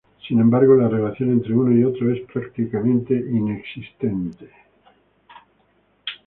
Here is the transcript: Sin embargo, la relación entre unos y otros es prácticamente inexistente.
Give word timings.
Sin 0.27 0.39
embargo, 0.39 0.73
la 0.73 0.87
relación 0.89 1.29
entre 1.29 1.53
unos 1.53 1.75
y 1.79 1.83
otros 1.83 2.17
es 2.17 2.21
prácticamente 2.33 3.13
inexistente. 3.13 4.49